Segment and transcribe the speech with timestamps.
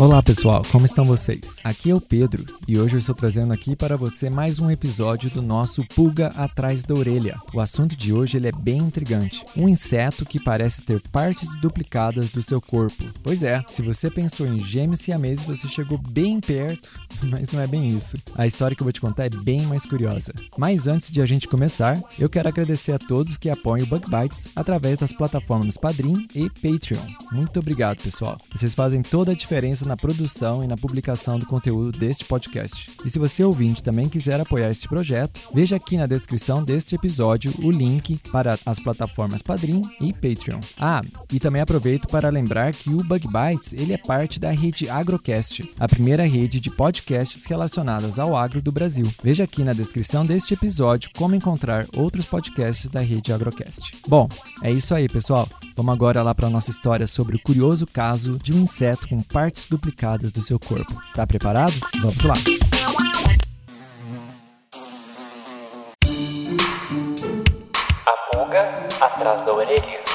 [0.00, 1.58] Olá pessoal, como estão vocês?
[1.62, 5.28] Aqui é o Pedro e hoje eu estou trazendo aqui para você mais um episódio
[5.28, 7.38] do nosso Pulga Atrás da Orelha.
[7.52, 9.44] O assunto de hoje ele é bem intrigante.
[9.54, 13.04] Um inseto que parece ter partes duplicadas do seu corpo.
[13.22, 16.88] Pois é, se você pensou em gêmeos siameses, você chegou bem perto,
[17.28, 18.16] mas não é bem isso.
[18.36, 20.32] A história que eu vou te contar é bem mais curiosa.
[20.56, 24.06] Mas antes de a gente começar, eu quero agradecer a todos que apoiam o Bug
[24.08, 27.04] Bites através das plataformas Padrim e Patreon.
[27.32, 28.38] Muito obrigado, pessoal.
[28.50, 32.90] Vocês fazem toda a diferença na produção e na publicação do conteúdo deste podcast.
[33.04, 37.54] E se você ouvinte também quiser apoiar este projeto, veja aqui na descrição deste episódio
[37.62, 40.60] o link para as plataformas Padrim e Patreon.
[40.78, 41.02] Ah,
[41.32, 45.62] e também aproveito para lembrar que o Bug Bites ele é parte da rede Agrocast,
[45.78, 46.70] a primeira rede de
[47.10, 49.04] podcasts relacionadas ao agro do Brasil.
[49.22, 54.00] Veja aqui na descrição deste episódio como encontrar outros podcasts da rede Agrocast.
[54.06, 54.28] Bom,
[54.62, 55.48] é isso aí, pessoal.
[55.74, 59.20] Vamos agora lá para a nossa história sobre o curioso caso de um inseto com
[59.22, 60.94] partes duplicadas do seu corpo.
[61.12, 61.74] Tá preparado?
[62.00, 62.34] Vamos lá!
[68.06, 70.09] A pulga atrás da orelha.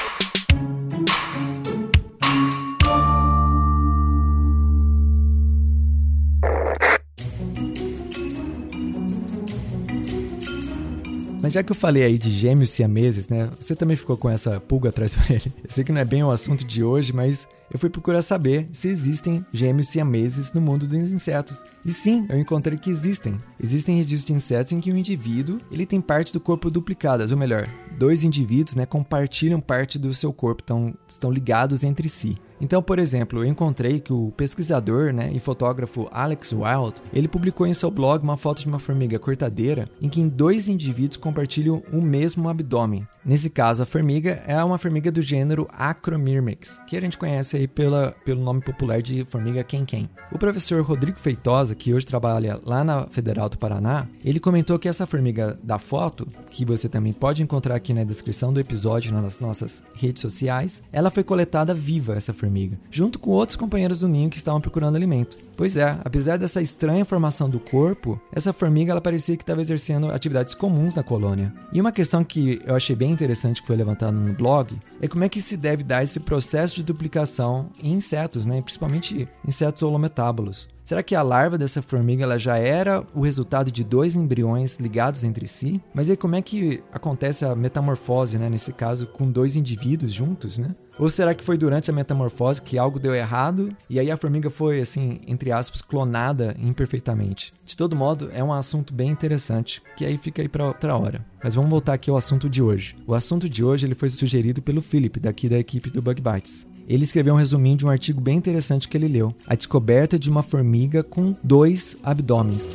[11.46, 13.48] Mas já que eu falei aí de gêmeos siameses, né?
[13.56, 15.54] Você também ficou com essa pulga atrás da orelha.
[15.62, 18.68] Eu sei que não é bem o assunto de hoje, mas eu fui procurar saber
[18.72, 21.64] se existem gêmeos siameses no mundo dos insetos.
[21.84, 23.40] E sim, eu encontrei que existem.
[23.62, 27.38] Existem registros de insetos em que o indivíduo ele tem partes do corpo duplicadas, ou
[27.38, 32.36] melhor, dois indivíduos né, compartilham parte do seu corpo, tão, estão ligados entre si.
[32.60, 37.66] Então, por exemplo, eu encontrei que o pesquisador né, e fotógrafo Alex Wild ele publicou
[37.66, 42.00] em seu blog uma foto de uma formiga cortadeira em que dois indivíduos compartilham o
[42.00, 43.06] mesmo abdômen.
[43.26, 47.66] Nesse caso, a formiga é uma formiga do gênero Acromyrmex, que a gente conhece aí
[47.66, 50.08] pela, pelo nome popular de formiga quem-quem.
[50.30, 54.88] O professor Rodrigo Feitosa, que hoje trabalha lá na Federal do Paraná, ele comentou que
[54.88, 59.40] essa formiga da foto, que você também pode encontrar aqui na descrição do episódio nas
[59.40, 64.30] nossas redes sociais, ela foi coletada viva, essa formiga, junto com outros companheiros do ninho
[64.30, 65.36] que estavam procurando alimento.
[65.56, 70.12] Pois é, apesar dessa estranha formação do corpo, essa formiga ela parecia que estava exercendo
[70.12, 71.52] atividades comuns na colônia.
[71.72, 75.24] E uma questão que eu achei bem interessante que foi levantada no blog é como
[75.24, 78.60] é que se deve dar esse processo de duplicação em insetos, né?
[78.60, 80.68] principalmente insetos holometábulos.
[80.86, 85.24] Será que a larva dessa formiga ela já era o resultado de dois embriões ligados
[85.24, 85.82] entre si?
[85.92, 88.48] Mas aí como é que acontece a metamorfose, né?
[88.48, 90.76] nesse caso, com dois indivíduos juntos, né?
[90.96, 94.48] Ou será que foi durante a metamorfose que algo deu errado e aí a formiga
[94.48, 97.52] foi, assim, entre aspas, clonada imperfeitamente?
[97.64, 101.26] De todo modo, é um assunto bem interessante, que aí fica aí para outra hora.
[101.42, 102.96] Mas vamos voltar aqui ao assunto de hoje.
[103.08, 106.75] O assunto de hoje ele foi sugerido pelo Philip, daqui da equipe do Bug Bites.
[106.88, 110.30] Ele escreveu um resuminho de um artigo bem interessante que ele leu: A descoberta de
[110.30, 112.74] uma formiga com dois abdômenes.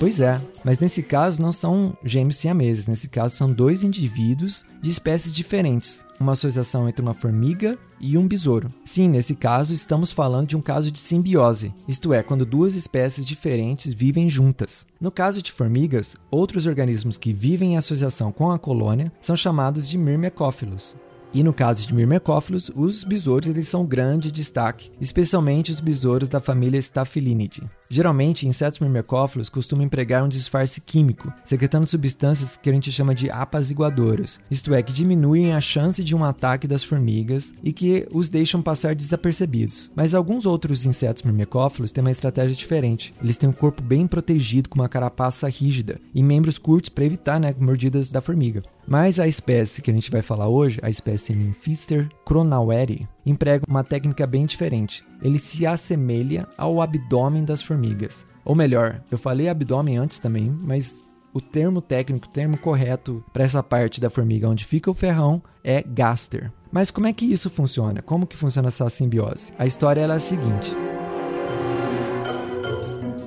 [0.00, 4.90] Pois é, mas nesse caso não são gêmeos siameses, nesse caso são dois indivíduos de
[4.90, 8.72] espécies diferentes, uma associação entre uma formiga e um besouro.
[8.84, 13.24] Sim, nesse caso estamos falando de um caso de simbiose, isto é, quando duas espécies
[13.24, 14.86] diferentes vivem juntas.
[15.00, 19.88] No caso de formigas, outros organismos que vivem em associação com a colônia são chamados
[19.88, 20.94] de mirmecófilos.
[21.32, 26.40] E no caso de Myrmecófilos, os besouros eles são grande destaque, especialmente os besouros da
[26.40, 27.68] família Staphylinidae.
[27.90, 33.30] Geralmente, insetos myrmecófilos costumam empregar um disfarce químico, secretando substâncias que a gente chama de
[33.30, 38.28] apaziguadoras, isto é, que diminuem a chance de um ataque das formigas e que os
[38.28, 39.90] deixam passar desapercebidos.
[39.96, 43.14] Mas alguns outros insetos myrmecófilos têm uma estratégia diferente.
[43.22, 47.40] Eles têm um corpo bem protegido com uma carapaça rígida e membros curtos para evitar
[47.40, 48.62] né, mordidas da formiga.
[48.86, 53.84] Mas a espécie que a gente vai falar hoje, a espécie Nymphister cronaueri, emprega uma
[53.84, 55.04] técnica bem diferente.
[55.22, 58.26] Ele se assemelha ao abdômen das formigas.
[58.44, 63.44] Ou melhor, eu falei abdômen antes também, mas o termo técnico, o termo correto para
[63.44, 66.50] essa parte da formiga onde fica o ferrão é gaster.
[66.72, 68.02] Mas como é que isso funciona?
[68.02, 69.52] Como que funciona essa simbiose?
[69.58, 70.87] A história é a seguinte.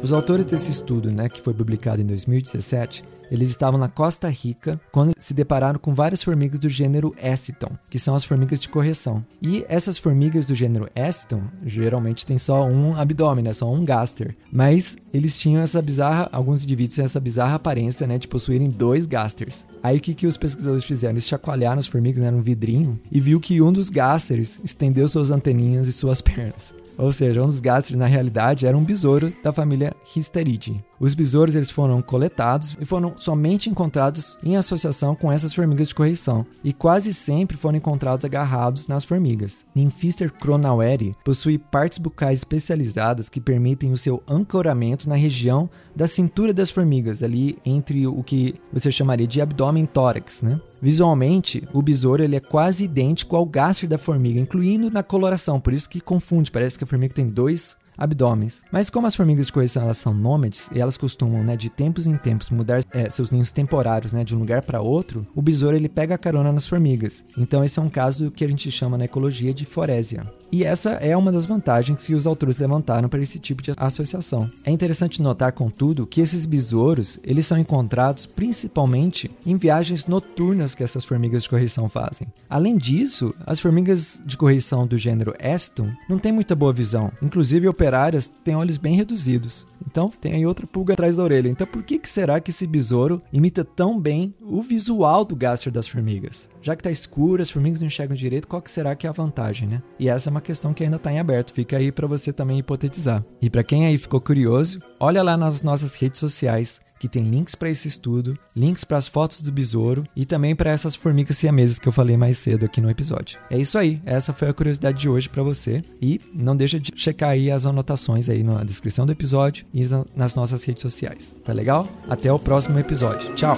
[0.03, 4.81] Os autores desse estudo, né, que foi publicado em 2017, eles estavam na Costa Rica
[4.91, 9.23] quando se depararam com várias formigas do gênero Esciton, que são as formigas de correção.
[9.41, 13.53] E essas formigas do gênero Esciton geralmente têm só um abdômen, né?
[13.53, 14.35] só um gaster.
[14.51, 19.05] Mas eles tinham essa bizarra, alguns indivíduos têm essa bizarra aparência né, de possuírem dois
[19.05, 19.65] gasters.
[19.81, 21.13] Aí o que, que os pesquisadores fizeram?
[21.13, 25.31] Eles chacoalharam as formigas né, num vidrinho e viu que um dos gasters estendeu suas
[25.31, 26.73] anteninhas e suas pernas.
[26.97, 30.83] Ou seja, um dos gástries na realidade era um besouro da família Histeridae.
[30.99, 35.95] Os besouros eles foram coletados e foram somente encontrados em associação com essas formigas de
[35.95, 39.65] correição e quase sempre foram encontrados agarrados nas formigas.
[39.75, 46.53] Nymphister cronaueri possui partes bucais especializadas que permitem o seu ancoramento na região da cintura
[46.53, 50.61] das formigas, ali entre o que você chamaria de abdômen tórax, né?
[50.81, 55.73] Visualmente, o besouro ele é quase idêntico ao gastro da formiga, incluindo na coloração, por
[55.73, 58.63] isso que confunde, parece que a formiga tem dois abdômenes.
[58.71, 62.07] Mas como as formigas de correção elas são nômades e elas costumam, né, de tempos
[62.07, 65.75] em tempos mudar é, seus ninhos temporários, né, de um lugar para outro, o besouro
[65.75, 67.25] ele pega a carona nas formigas.
[67.37, 70.25] Então esse é um caso que a gente chama na ecologia de forésia.
[70.51, 74.51] E essa é uma das vantagens que os autores levantaram para esse tipo de associação.
[74.65, 80.83] É interessante notar, contudo, que esses besouros eles são encontrados principalmente em viagens noturnas que
[80.83, 82.27] essas formigas de correição fazem.
[82.49, 87.67] Além disso, as formigas de correição do gênero Eston não têm muita boa visão, inclusive
[87.81, 89.67] operárias têm olhos bem reduzidos.
[89.87, 91.49] Então tem aí outra pulga atrás da orelha.
[91.49, 95.71] Então por que, que será que esse besouro imita tão bem o visual do gastro
[95.71, 96.47] das formigas?
[96.61, 99.13] Já que tá escuro, as formigas não enxergam direito, qual que será que é a
[99.13, 99.81] vantagem, né?
[99.99, 102.59] E essa é uma questão que ainda está em aberto, fica aí para você também
[102.59, 103.25] hipotetizar.
[103.41, 107.55] E para quem aí ficou curioso, olha lá nas nossas redes sociais que tem links
[107.55, 111.79] para esse estudo, links para as fotos do besouro e também para essas formigas siameses
[111.79, 113.39] que eu falei mais cedo aqui no episódio.
[113.49, 116.91] É isso aí, essa foi a curiosidade de hoje para você e não deixa de
[116.95, 119.81] checar aí as anotações aí na descrição do episódio e
[120.15, 121.33] nas nossas redes sociais.
[121.43, 121.89] Tá legal?
[122.07, 123.33] Até o próximo episódio.
[123.33, 123.57] Tchau.